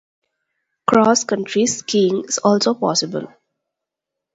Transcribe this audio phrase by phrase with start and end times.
[0.87, 3.27] Cross country skiing is also possible.